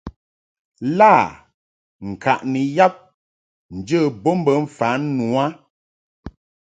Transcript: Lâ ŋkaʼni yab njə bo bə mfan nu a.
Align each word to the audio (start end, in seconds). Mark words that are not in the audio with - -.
Lâ 0.97 1.13
ŋkaʼni 2.11 2.61
yab 2.77 2.93
njə 3.75 3.99
bo 4.23 4.31
bə 4.43 4.51
mfan 4.63 5.01
nu 5.17 5.25
a. 5.43 5.45